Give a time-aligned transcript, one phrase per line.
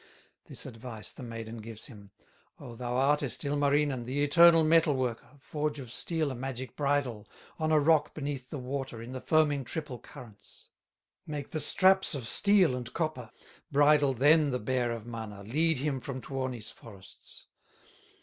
[0.45, 2.09] This advice the maiden gives him:
[2.59, 7.27] "O thou artist, Ilmarinen, The eternal metal worker, Forge of steel a magic bridle,
[7.59, 10.69] On a rock beneath the water, In the foaming triple currents;
[11.27, 13.29] Make the straps of steel and copper,
[13.71, 17.45] Bridle then the bear of Mana, Lead him from Tuoni's forests."